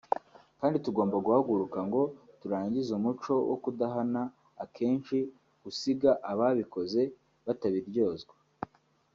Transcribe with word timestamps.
kandi 0.59 0.77
tugomba 0.85 1.15
guhaguruka 1.25 1.79
ngo 1.87 2.01
turangize 2.39 2.91
umuco 2.99 3.33
wo 3.49 3.55
kudahana 3.63 4.21
akenshi 4.63 5.17
usiga 5.69 6.11
ababikoze 6.31 7.01
batabiryozwa 7.45 8.35